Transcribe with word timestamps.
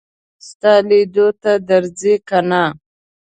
ستا 0.47 0.73
لیدو 0.87 1.27
ته 1.41 1.51
درځي 1.69 2.15
که 2.27 2.39
نه. 2.49 2.63